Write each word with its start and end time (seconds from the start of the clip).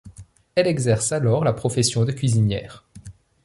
Elle 0.55 0.65
exerce 0.65 1.11
alors 1.11 1.43
la 1.43 1.53
profession 1.53 2.05
de 2.05 2.11
cuisinière. 2.11 2.87